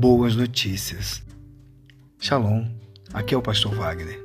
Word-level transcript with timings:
boas 0.00 0.34
notícias. 0.34 1.22
Shalom, 2.18 2.64
aqui 3.12 3.34
é 3.34 3.36
o 3.36 3.42
Pastor 3.42 3.74
Wagner, 3.74 4.24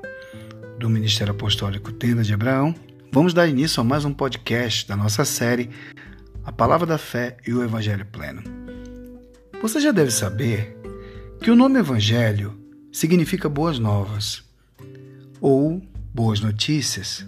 do 0.80 0.90
Ministério 0.90 1.32
Apostólico 1.34 1.92
Tenda 1.92 2.24
de 2.24 2.34
Abraão. 2.34 2.74
Vamos 3.12 3.34
dar 3.34 3.46
início 3.46 3.82
a 3.82 3.84
mais 3.84 4.06
um 4.06 4.14
podcast 4.14 4.88
da 4.88 4.96
nossa 4.96 5.26
série 5.26 5.70
A 6.46 6.52
Palavra 6.54 6.88
da 6.88 6.98
Fé 6.98 7.36
e 7.46 7.54
o 7.54 7.62
Evangelho 7.62 8.06
Pleno. 8.06 8.42
Você 9.62 9.82
já 9.82 9.92
deve 9.92 10.12
saber 10.12 10.78
que 11.42 11.52
o 11.52 11.58
nome 11.58 11.78
Evangelho 11.78 12.58
significa 12.90 13.50
boas 13.50 13.78
novas 13.78 14.46
ou 15.42 15.82
boas 16.14 16.40
notícias, 16.40 17.28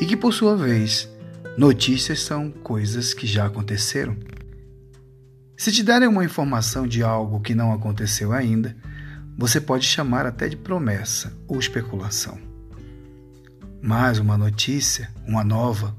e 0.00 0.06
que, 0.06 0.16
por 0.16 0.32
sua 0.32 0.56
vez, 0.56 1.12
notícias 1.58 2.20
são 2.20 2.52
coisas 2.52 3.12
que 3.12 3.26
já 3.26 3.46
aconteceram. 3.46 4.16
Se 5.56 5.70
te 5.70 5.82
derem 5.84 6.08
uma 6.08 6.24
informação 6.24 6.86
de 6.86 7.02
algo 7.02 7.40
que 7.40 7.54
não 7.54 7.72
aconteceu 7.72 8.32
ainda, 8.32 8.76
você 9.38 9.60
pode 9.60 9.86
chamar 9.86 10.26
até 10.26 10.48
de 10.48 10.56
promessa 10.56 11.32
ou 11.46 11.58
especulação. 11.58 12.38
Mas 13.80 14.18
uma 14.18 14.36
notícia, 14.36 15.10
uma 15.26 15.44
nova, 15.44 15.96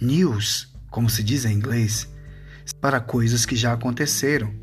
news, 0.00 0.72
como 0.90 1.10
se 1.10 1.22
diz 1.22 1.44
em 1.44 1.52
inglês, 1.52 2.08
para 2.80 3.00
coisas 3.00 3.44
que 3.44 3.56
já 3.56 3.74
aconteceram. 3.74 4.54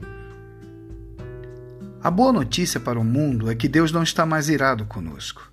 A 2.02 2.10
boa 2.10 2.34
notícia 2.34 2.80
para 2.80 3.00
o 3.00 3.04
mundo 3.04 3.50
é 3.50 3.54
que 3.54 3.68
Deus 3.68 3.92
não 3.92 4.02
está 4.02 4.26
mais 4.26 4.50
irado 4.50 4.86
conosco, 4.86 5.52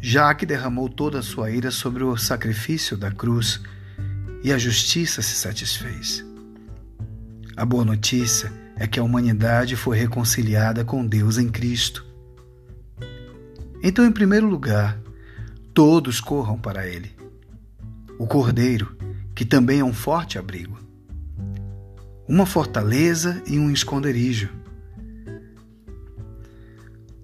já 0.00 0.34
que 0.34 0.44
derramou 0.44 0.88
toda 0.88 1.20
a 1.20 1.22
sua 1.22 1.50
ira 1.50 1.70
sobre 1.70 2.02
o 2.02 2.16
sacrifício 2.16 2.96
da 2.96 3.12
cruz 3.12 3.60
e 4.42 4.52
a 4.52 4.58
justiça 4.58 5.22
se 5.22 5.36
satisfez. 5.36 6.27
A 7.58 7.64
boa 7.64 7.84
notícia 7.84 8.52
é 8.76 8.86
que 8.86 9.00
a 9.00 9.02
humanidade 9.02 9.74
foi 9.74 9.98
reconciliada 9.98 10.84
com 10.84 11.04
Deus 11.04 11.38
em 11.38 11.48
Cristo. 11.48 12.06
Então, 13.82 14.06
em 14.06 14.12
primeiro 14.12 14.46
lugar, 14.46 14.96
todos 15.74 16.20
corram 16.20 16.56
para 16.56 16.86
Ele. 16.86 17.10
O 18.16 18.28
Cordeiro, 18.28 18.96
que 19.34 19.44
também 19.44 19.80
é 19.80 19.84
um 19.84 19.92
forte 19.92 20.38
abrigo, 20.38 20.78
uma 22.28 22.46
fortaleza 22.46 23.42
e 23.44 23.58
um 23.58 23.72
esconderijo. 23.72 24.50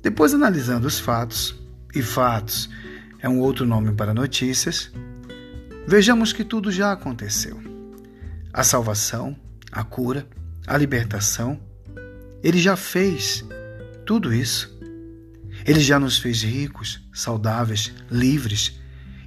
Depois, 0.03 0.35
analisando 0.35 0.89
os 0.89 0.99
fatos, 0.99 1.65
e 1.95 2.03
fatos 2.03 2.69
é 3.21 3.29
um 3.29 3.39
outro 3.39 3.65
nome 3.65 3.93
para 3.93 4.13
notícias, 4.13 4.91
vejamos 5.87 6.33
que 6.33 6.43
tudo 6.43 6.73
já 6.73 6.91
aconteceu. 6.91 7.57
A 8.53 8.65
salvação, 8.65 9.37
a 9.75 9.83
cura, 9.83 10.27
a 10.67 10.79
libertação. 10.79 11.61
Ele 12.43 12.59
já 12.59 12.77
fez 12.77 13.45
tudo 14.07 14.33
isso. 14.33 14.73
Ele 15.67 15.81
já 15.81 15.99
nos 15.99 16.17
fez 16.17 16.43
ricos, 16.43 17.03
saudáveis, 17.13 17.93
livres, 18.11 18.79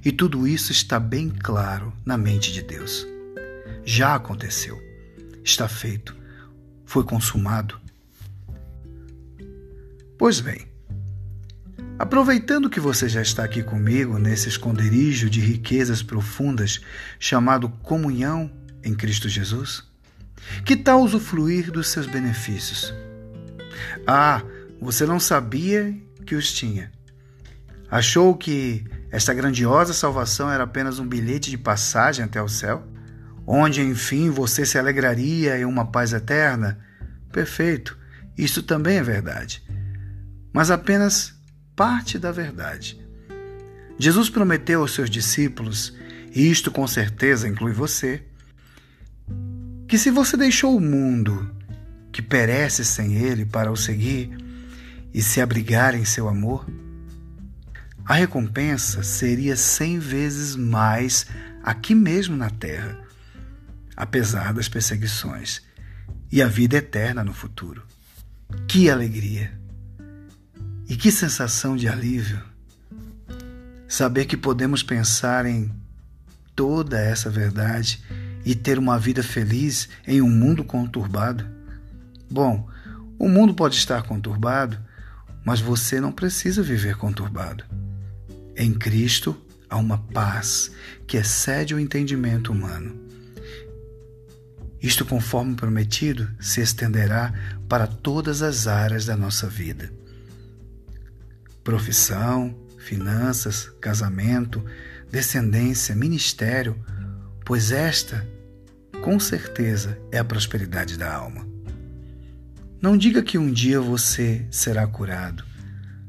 e 0.04 0.10
tudo 0.10 0.46
isso 0.46 0.72
está 0.72 0.98
bem 0.98 1.28
claro 1.28 1.92
na 2.04 2.16
mente 2.16 2.52
de 2.52 2.62
Deus. 2.62 3.06
Já 3.84 4.14
aconteceu, 4.14 4.80
está 5.44 5.68
feito, 5.68 6.16
foi 6.86 7.04
consumado. 7.04 7.78
Pois 10.16 10.40
bem, 10.40 10.66
aproveitando 11.98 12.70
que 12.70 12.80
você 12.80 13.08
já 13.08 13.20
está 13.20 13.44
aqui 13.44 13.62
comigo 13.62 14.18
nesse 14.18 14.48
esconderijo 14.48 15.28
de 15.28 15.40
riquezas 15.40 16.02
profundas 16.02 16.80
chamado 17.18 17.68
comunhão 17.68 18.50
em 18.82 18.94
Cristo 18.94 19.28
Jesus, 19.28 19.88
que 20.64 20.76
tal 20.76 21.02
usufruir 21.02 21.70
dos 21.70 21.88
seus 21.88 22.06
benefícios? 22.06 22.92
Ah, 24.06 24.42
você 24.80 25.06
não 25.06 25.18
sabia 25.18 25.94
que 26.24 26.34
os 26.34 26.52
tinha. 26.52 26.90
Achou 27.90 28.36
que 28.36 28.84
esta 29.10 29.32
grandiosa 29.32 29.94
salvação 29.94 30.50
era 30.50 30.64
apenas 30.64 30.98
um 30.98 31.06
bilhete 31.06 31.50
de 31.50 31.56
passagem 31.56 32.24
até 32.24 32.42
o 32.42 32.48
céu? 32.48 32.86
Onde, 33.46 33.80
enfim, 33.80 34.28
você 34.28 34.66
se 34.66 34.78
alegraria 34.78 35.58
em 35.58 35.64
uma 35.64 35.90
paz 35.90 36.12
eterna? 36.12 36.78
Perfeito, 37.32 37.96
isso 38.36 38.62
também 38.62 38.98
é 38.98 39.02
verdade. 39.02 39.62
Mas 40.52 40.70
apenas 40.70 41.34
parte 41.74 42.18
da 42.18 42.30
verdade. 42.30 43.00
Jesus 43.98 44.28
prometeu 44.28 44.82
aos 44.82 44.92
seus 44.92 45.08
discípulos, 45.08 45.96
e 46.34 46.50
isto 46.50 46.70
com 46.70 46.86
certeza 46.86 47.48
inclui 47.48 47.72
você, 47.72 48.22
que 49.88 49.96
se 49.96 50.10
você 50.10 50.36
deixou 50.36 50.76
o 50.76 50.80
mundo 50.80 51.50
que 52.12 52.20
perece 52.20 52.84
sem 52.84 53.14
ele 53.14 53.46
para 53.46 53.72
o 53.72 53.76
seguir 53.76 54.36
e 55.14 55.22
se 55.22 55.40
abrigar 55.40 55.94
em 55.94 56.04
seu 56.04 56.28
amor, 56.28 56.68
a 58.04 58.12
recompensa 58.12 59.02
seria 59.02 59.56
cem 59.56 59.98
vezes 59.98 60.54
mais 60.54 61.26
aqui 61.62 61.94
mesmo 61.94 62.36
na 62.36 62.50
terra, 62.50 62.98
apesar 63.96 64.52
das 64.52 64.68
perseguições, 64.68 65.62
e 66.30 66.42
a 66.42 66.46
vida 66.46 66.76
eterna 66.76 67.24
no 67.24 67.32
futuro. 67.32 67.82
Que 68.66 68.90
alegria! 68.90 69.58
E 70.86 70.96
que 70.96 71.10
sensação 71.10 71.76
de 71.76 71.88
alívio! 71.88 72.42
Saber 73.86 74.26
que 74.26 74.36
podemos 74.36 74.82
pensar 74.82 75.46
em 75.46 75.70
toda 76.54 77.00
essa 77.00 77.30
verdade 77.30 78.02
e 78.48 78.54
ter 78.54 78.78
uma 78.78 78.98
vida 78.98 79.22
feliz 79.22 79.90
em 80.06 80.22
um 80.22 80.30
mundo 80.30 80.64
conturbado? 80.64 81.46
Bom, 82.30 82.66
o 83.18 83.28
mundo 83.28 83.52
pode 83.52 83.76
estar 83.76 84.02
conturbado, 84.04 84.78
mas 85.44 85.60
você 85.60 86.00
não 86.00 86.10
precisa 86.10 86.62
viver 86.62 86.96
conturbado. 86.96 87.62
Em 88.56 88.72
Cristo 88.72 89.36
há 89.68 89.76
uma 89.76 89.98
paz 89.98 90.70
que 91.06 91.18
excede 91.18 91.74
o 91.74 91.78
entendimento 91.78 92.50
humano. 92.50 92.98
Isto, 94.80 95.04
conforme 95.04 95.54
prometido, 95.54 96.30
se 96.40 96.62
estenderá 96.62 97.34
para 97.68 97.86
todas 97.86 98.40
as 98.40 98.66
áreas 98.66 99.04
da 99.04 99.14
nossa 99.14 99.46
vida: 99.46 99.92
profissão, 101.62 102.56
finanças, 102.78 103.70
casamento, 103.78 104.64
descendência, 105.12 105.94
ministério, 105.94 106.82
pois 107.44 107.72
esta 107.72 108.37
com 109.02 109.18
certeza 109.18 109.98
é 110.10 110.18
a 110.18 110.24
prosperidade 110.24 110.96
da 110.96 111.12
alma. 111.12 111.46
Não 112.80 112.96
diga 112.96 113.22
que 113.22 113.38
um 113.38 113.50
dia 113.50 113.80
você 113.80 114.46
será 114.50 114.86
curado. 114.86 115.44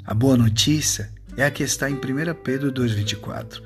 A 0.06 0.14
boa 0.14 0.38
notícia 0.38 1.12
é 1.36 1.46
a 1.46 1.52
que 1.52 1.64
está 1.64 1.90
em 1.90 1.96
1 1.96 2.00
Pedro 2.44 2.72
2,24. 2.72 3.62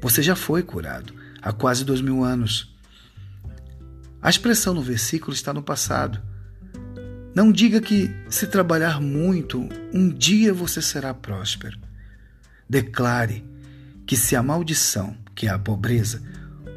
Você 0.00 0.22
já 0.22 0.36
foi 0.36 0.62
curado 0.62 1.14
há 1.40 1.52
quase 1.52 1.84
dois 1.84 2.00
mil 2.00 2.22
anos. 2.22 2.74
A 4.20 4.30
expressão 4.30 4.74
no 4.74 4.82
versículo 4.82 5.32
está 5.32 5.52
no 5.52 5.62
passado. 5.62 6.20
Não 7.34 7.50
diga 7.50 7.80
que, 7.80 8.14
se 8.28 8.46
trabalhar 8.46 9.00
muito, 9.00 9.68
um 9.92 10.08
dia 10.08 10.54
você 10.54 10.80
será 10.80 11.12
próspero. 11.12 11.78
Declare 12.68 13.44
que, 14.06 14.16
se 14.16 14.36
a 14.36 14.42
maldição, 14.42 15.16
que 15.34 15.46
é 15.46 15.50
a 15.50 15.58
pobreza, 15.58 16.22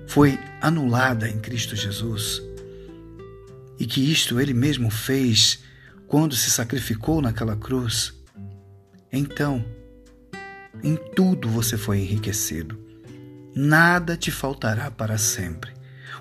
foi 0.08 0.40
anulada 0.62 1.30
em 1.30 1.38
Cristo 1.40 1.76
Jesus 1.76 2.42
e 3.80 3.86
que 3.86 4.12
isto 4.12 4.40
ele 4.40 4.54
mesmo 4.54 4.90
fez 4.90 5.64
quando 6.08 6.36
se 6.36 6.50
sacrificou 6.50 7.22
naquela 7.22 7.56
cruz, 7.56 8.14
então 9.12 9.64
em 10.84 10.96
tudo 11.16 11.50
você 11.50 11.78
foi 11.78 12.00
enriquecido. 12.00 12.80
Nada 13.54 14.16
te 14.16 14.32
faltará 14.32 14.90
para 14.90 15.18
sempre. 15.18 15.72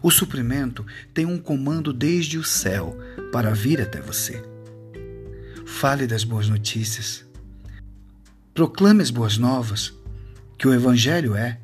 O 0.03 0.11
suprimento 0.11 0.85
tem 1.15 1.25
um 1.25 1.39
comando 1.39 1.93
desde 1.93 2.39
o 2.39 2.45
céu 2.45 2.97
para 3.33 3.55
vir 3.55 3.81
até 3.81 4.01
você. 4.01 4.43
Fale 5.67 6.07
das 6.07 6.25
boas 6.25 6.49
notícias. 6.49 7.25
Proclame 8.55 9.03
as 9.03 9.11
boas 9.11 9.37
novas, 9.37 9.93
que 10.57 10.67
o 10.67 10.73
Evangelho 10.73 11.35
é 11.35 11.61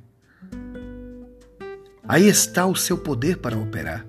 Aí 2.13 2.29
está 2.29 2.67
o 2.67 2.77
seu 2.77 2.99
poder 2.99 3.39
para 3.39 3.57
operar. 3.57 4.05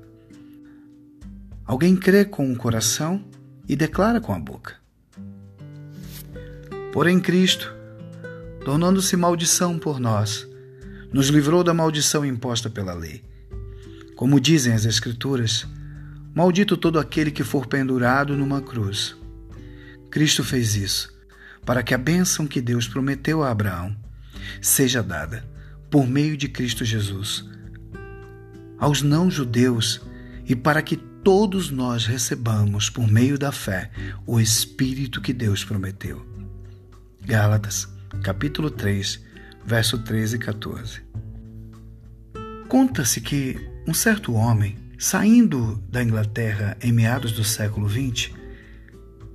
Alguém 1.64 1.96
crê 1.96 2.26
com 2.26 2.52
o 2.52 2.56
coração 2.58 3.24
e 3.66 3.78
declara 3.78 4.20
com 4.20 4.34
a 4.34 4.40
boca. 4.40 4.76
Porém, 6.92 7.18
Cristo, 7.18 7.74
tornando-se 8.66 9.16
maldição 9.16 9.80
por 9.80 10.02
nós, 10.02 10.46
nos 11.14 11.30
livrou 11.30 11.64
da 11.64 11.74
maldição 11.74 12.26
imposta 12.26 12.70
pela 12.70 12.94
lei. 12.94 13.24
Como 14.18 14.38
dizem 14.38 14.74
as 14.74 14.84
Escrituras, 14.84 15.66
maldito 16.36 16.76
todo 16.76 17.00
aquele 17.00 17.32
que 17.32 17.42
for 17.42 17.68
pendurado 17.68 18.36
numa 18.36 18.62
cruz. 18.62 19.16
Cristo 20.12 20.44
fez 20.44 20.76
isso 20.76 21.18
para 21.66 21.82
que 21.82 21.94
a 21.94 21.98
bênção 21.98 22.48
que 22.48 22.60
Deus 22.60 22.86
prometeu 22.86 23.42
a 23.42 23.50
Abraão 23.50 23.96
seja 24.62 25.02
dada 25.02 25.48
por 25.90 26.06
meio 26.06 26.36
de 26.36 26.50
Cristo 26.50 26.84
Jesus 26.84 27.54
aos 28.84 29.02
não-judeus 29.02 30.02
e 30.46 30.58
para 30.58 30.82
que 30.82 30.98
todos 30.98 31.72
nós 31.72 32.06
recebamos, 32.06 32.90
por 32.90 33.08
meio 33.08 33.40
da 33.40 33.50
fé, 33.50 33.90
o 34.28 34.42
Espírito 34.42 35.22
que 35.22 35.32
Deus 35.32 35.64
prometeu. 35.64 36.26
Gálatas, 37.26 37.88
capítulo 38.22 38.70
3, 38.70 39.24
verso 39.66 40.00
13 40.00 40.36
e 40.36 40.40
14. 40.40 41.02
Conta-se 42.68 43.22
que 43.22 43.56
um 43.88 43.94
certo 43.94 44.34
homem, 44.34 44.76
saindo 45.00 45.82
da 45.90 46.04
Inglaterra 46.04 46.76
em 46.82 46.92
meados 46.92 47.32
do 47.32 47.46
século 47.46 47.88
XX, 47.88 48.32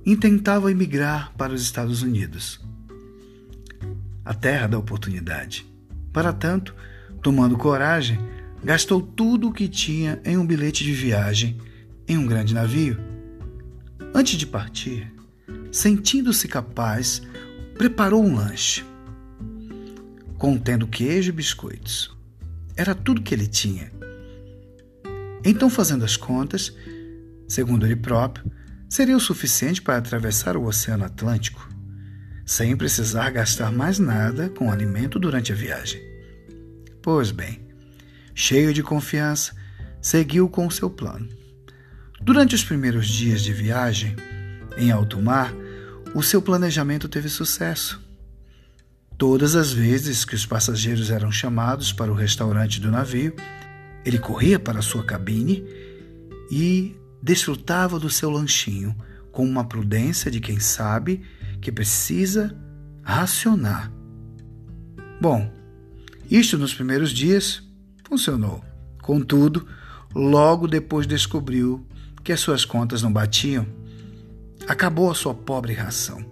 intentava 0.05 0.69
emigrar 0.69 1.33
para 1.35 1.53
os 1.53 1.63
Estados 1.63 2.03
Unidos, 2.03 2.63
a 4.23 4.35
terra 4.35 4.67
da 4.67 4.77
oportunidade. 4.77 5.65
Para 6.13 6.31
tanto, 6.31 6.75
tomando 7.23 7.57
coragem, 7.57 8.19
gastou 8.63 9.01
tudo 9.01 9.49
o 9.49 9.53
que 9.53 9.67
tinha 9.67 10.21
em 10.25 10.37
um 10.37 10.45
bilhete 10.45 10.83
de 10.83 10.93
viagem 10.93 11.57
em 12.07 12.17
um 12.17 12.25
grande 12.25 12.53
navio. 12.53 12.97
Antes 14.13 14.37
de 14.37 14.45
partir, 14.45 15.13
sentindo-se 15.71 16.47
capaz, 16.47 17.21
preparou 17.77 18.23
um 18.23 18.35
lanche, 18.35 18.83
contendo 20.37 20.87
queijo 20.87 21.29
e 21.29 21.33
biscoitos. 21.33 22.15
Era 22.75 22.95
tudo 22.95 23.21
que 23.21 23.33
ele 23.33 23.47
tinha. 23.47 23.91
Então, 25.43 25.69
fazendo 25.69 26.03
as 26.03 26.17
contas, 26.17 26.73
segundo 27.47 27.85
ele 27.85 27.95
próprio, 27.95 28.51
seria 28.89 29.15
o 29.15 29.21
suficiente 29.21 29.81
para 29.81 29.97
atravessar 29.97 30.57
o 30.57 30.65
Oceano 30.65 31.05
Atlântico, 31.05 31.69
sem 32.45 32.75
precisar 32.75 33.29
gastar 33.29 33.71
mais 33.71 33.99
nada 33.99 34.49
com 34.49 34.71
alimento 34.71 35.19
durante 35.19 35.53
a 35.53 35.55
viagem. 35.55 36.01
Pois 37.01 37.31
bem, 37.31 37.68
cheio 38.39 38.73
de 38.73 38.81
confiança, 38.81 39.53
seguiu 40.01 40.47
com 40.47 40.69
seu 40.69 40.89
plano. 40.89 41.27
Durante 42.21 42.55
os 42.55 42.63
primeiros 42.63 43.05
dias 43.05 43.43
de 43.43 43.51
viagem, 43.51 44.15
em 44.77 44.91
alto 44.91 45.21
mar, 45.21 45.53
o 46.15 46.23
seu 46.23 46.41
planejamento 46.41 47.09
teve 47.09 47.27
sucesso. 47.27 48.01
Todas 49.17 49.57
as 49.57 49.73
vezes 49.73 50.23
que 50.23 50.35
os 50.35 50.45
passageiros 50.45 51.11
eram 51.11 51.29
chamados 51.29 51.91
para 51.91 52.09
o 52.09 52.15
restaurante 52.15 52.79
do 52.79 52.89
navio, 52.89 53.35
ele 54.05 54.17
corria 54.17 54.57
para 54.57 54.81
sua 54.81 55.03
cabine 55.03 55.65
e 56.49 56.95
desfrutava 57.21 57.99
do 57.99 58.09
seu 58.09 58.29
lanchinho 58.29 58.95
com 59.33 59.43
uma 59.45 59.65
prudência 59.65 60.31
de 60.31 60.39
quem 60.39 60.61
sabe 60.61 61.21
que 61.59 61.73
precisa 61.73 62.57
racionar. 63.03 63.91
Bom, 65.19 65.51
isto 66.31 66.57
nos 66.57 66.73
primeiros 66.73 67.11
dias 67.11 67.67
funcionou. 68.09 68.63
Contudo, 69.01 69.67
logo 70.13 70.67
depois 70.67 71.05
descobriu 71.05 71.85
que 72.23 72.33
as 72.33 72.39
suas 72.39 72.65
contas 72.65 73.01
não 73.01 73.13
batiam. 73.13 73.65
Acabou 74.67 75.09
a 75.09 75.15
sua 75.15 75.33
pobre 75.33 75.73
ração 75.73 76.25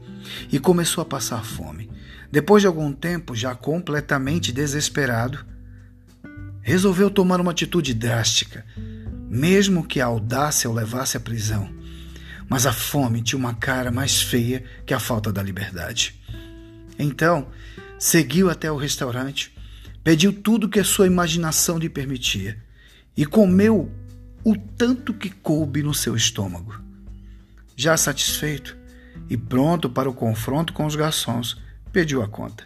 e 0.51 0.59
começou 0.59 1.01
a 1.01 1.05
passar 1.05 1.43
fome. 1.45 1.89
Depois 2.31 2.61
de 2.61 2.67
algum 2.67 2.91
tempo, 2.91 3.35
já 3.35 3.55
completamente 3.55 4.51
desesperado, 4.51 5.45
resolveu 6.61 7.09
tomar 7.09 7.39
uma 7.39 7.51
atitude 7.51 7.93
drástica, 7.93 8.65
mesmo 9.29 9.87
que 9.87 10.01
a 10.01 10.05
audácia 10.05 10.69
o 10.69 10.73
levasse 10.73 11.15
à 11.15 11.19
prisão. 11.19 11.69
Mas 12.49 12.65
a 12.65 12.73
fome 12.73 13.21
tinha 13.21 13.39
uma 13.39 13.53
cara 13.53 13.91
mais 13.91 14.21
feia 14.21 14.63
que 14.85 14.93
a 14.93 14.99
falta 14.99 15.31
da 15.31 15.41
liberdade. 15.41 16.19
Então, 16.99 17.47
seguiu 17.97 18.49
até 18.49 18.71
o 18.71 18.77
restaurante, 18.77 19.56
pediu 20.07 20.31
tudo 20.31 20.69
que 20.69 20.79
a 20.79 20.85
sua 20.85 21.05
imaginação 21.05 21.77
lhe 21.77 21.89
permitia 21.89 22.57
e 23.17 23.25
comeu 23.25 23.91
o 24.41 24.55
tanto 24.55 25.13
que 25.13 25.29
coube 25.29 25.83
no 25.83 25.93
seu 25.93 26.15
estômago. 26.15 26.81
Já 27.75 27.97
satisfeito 27.97 28.77
e 29.29 29.35
pronto 29.35 29.89
para 29.89 30.09
o 30.09 30.13
confronto 30.13 30.71
com 30.71 30.85
os 30.85 30.95
garçons, 30.95 31.61
pediu 31.91 32.21
a 32.21 32.27
conta. 32.29 32.63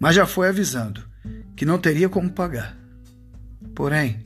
Mas 0.00 0.16
já 0.16 0.24
foi 0.24 0.48
avisando 0.48 1.04
que 1.54 1.66
não 1.66 1.78
teria 1.78 2.08
como 2.08 2.32
pagar. 2.32 2.74
Porém, 3.74 4.24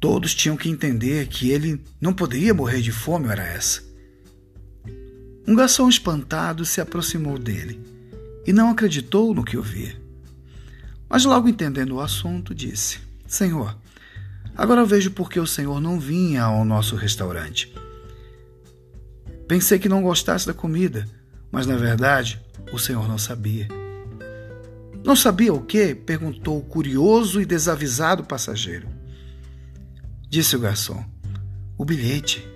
todos 0.00 0.34
tinham 0.34 0.56
que 0.56 0.70
entender 0.70 1.26
que 1.26 1.50
ele 1.50 1.84
não 2.00 2.14
poderia 2.14 2.54
morrer 2.54 2.80
de 2.80 2.90
fome, 2.90 3.28
era 3.28 3.44
essa. 3.44 3.82
Um 5.46 5.54
garçom 5.54 5.90
espantado 5.90 6.64
se 6.64 6.80
aproximou 6.80 7.38
dele 7.38 7.92
e 8.46 8.52
não 8.52 8.70
acreditou 8.70 9.34
no 9.34 9.44
que 9.44 9.56
ouvia. 9.56 9.96
Mas 11.08 11.24
logo 11.24 11.48
entendendo 11.48 11.96
o 11.96 12.00
assunto, 12.00 12.54
disse: 12.54 12.98
Senhor, 13.26 13.76
Agora 14.56 14.84
vejo 14.84 15.10
por 15.10 15.28
que 15.28 15.40
o 15.40 15.46
Senhor 15.46 15.80
não 15.80 15.98
vinha 15.98 16.44
ao 16.44 16.64
nosso 16.64 16.94
restaurante. 16.94 17.74
Pensei 19.48 19.80
que 19.80 19.88
não 19.88 20.02
gostasse 20.02 20.46
da 20.46 20.54
comida, 20.54 21.08
mas 21.50 21.66
na 21.66 21.76
verdade 21.76 22.40
o 22.72 22.78
Senhor 22.78 23.08
não 23.08 23.18
sabia. 23.18 23.66
Não 25.04 25.16
sabia 25.16 25.52
o 25.52 25.60
que? 25.60 25.94
perguntou 25.94 26.58
o 26.58 26.64
curioso 26.64 27.40
e 27.40 27.44
desavisado 27.44 28.24
passageiro. 28.24 28.88
Disse 30.30 30.54
o 30.54 30.60
garçom: 30.60 31.04
O 31.76 31.84
bilhete, 31.84 32.46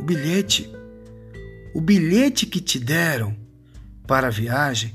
o 0.00 0.02
bilhete, 0.02 0.72
o 1.74 1.82
bilhete 1.82 2.46
que 2.46 2.60
te 2.60 2.80
deram 2.80 3.36
para 4.06 4.28
a 4.28 4.30
viagem 4.30 4.94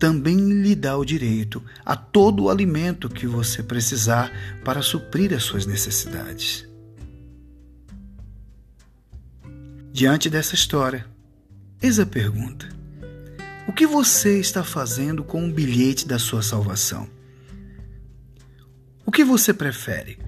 também 0.00 0.38
lhe 0.62 0.74
dá 0.74 0.96
o 0.96 1.04
direito 1.04 1.62
a 1.84 1.94
todo 1.94 2.44
o 2.44 2.50
alimento 2.50 3.06
que 3.06 3.26
você 3.26 3.62
precisar 3.62 4.32
para 4.64 4.80
suprir 4.80 5.34
as 5.34 5.42
suas 5.42 5.66
necessidades. 5.66 6.66
Diante 9.92 10.30
dessa 10.30 10.54
história, 10.54 11.06
eis 11.82 12.00
a 12.00 12.06
pergunta: 12.06 12.66
O 13.68 13.72
que 13.72 13.86
você 13.86 14.40
está 14.40 14.64
fazendo 14.64 15.22
com 15.22 15.46
o 15.46 15.52
bilhete 15.52 16.08
da 16.08 16.18
sua 16.18 16.42
salvação? 16.42 17.06
O 19.04 19.12
que 19.12 19.22
você 19.22 19.52
prefere? 19.52 20.18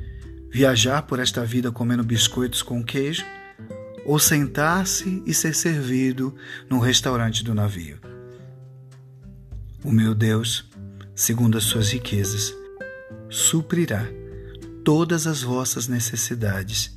Viajar 0.50 1.02
por 1.02 1.18
esta 1.18 1.46
vida 1.46 1.72
comendo 1.72 2.04
biscoitos 2.04 2.60
com 2.60 2.84
queijo? 2.84 3.24
Ou 4.04 4.18
sentar-se 4.18 5.22
e 5.24 5.32
ser 5.32 5.54
servido 5.54 6.34
num 6.68 6.78
restaurante 6.78 7.42
do 7.42 7.54
navio? 7.54 8.11
O 9.84 9.90
meu 9.90 10.14
Deus, 10.14 10.64
segundo 11.12 11.58
as 11.58 11.64
suas 11.64 11.90
riquezas, 11.90 12.54
suprirá 13.28 14.06
todas 14.84 15.26
as 15.26 15.42
vossas 15.42 15.88
necessidades 15.88 16.96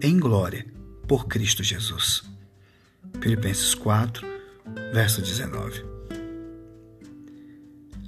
em 0.00 0.16
glória 0.20 0.64
por 1.08 1.26
Cristo 1.26 1.64
Jesus. 1.64 2.22
Filipenses 3.20 3.74
4, 3.74 4.24
verso 4.92 5.20
19. 5.20 5.84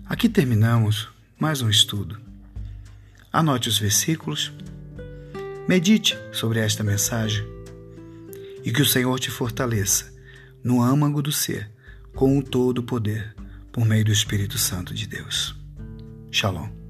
Aqui 0.07 0.29
terminamos 0.29 1.09
mais 1.37 1.61
um 1.61 1.69
estudo. 1.69 2.21
Anote 3.33 3.69
os 3.69 3.79
versículos, 3.79 4.53
medite 5.67 6.17
sobre 6.33 6.61
esta 6.61 6.85
mensagem 6.85 7.45
e 8.65 8.71
que 8.71 8.83
o 8.83 8.87
Senhor 8.87 9.19
te 9.19 9.31
fortaleça 9.31 10.15
no 10.63 10.81
âmago 10.81 11.21
do 11.21 11.33
ser 11.33 11.69
com 12.15 12.39
o 12.39 12.43
todo 12.43 12.83
poder 12.83 13.36
por 13.77 13.85
meio 13.85 14.07
do 14.07 14.11
Espírito 14.11 14.57
Santo 14.57 14.95
de 14.95 15.07
Deus. 15.07 15.55
Shalom. 16.33 16.86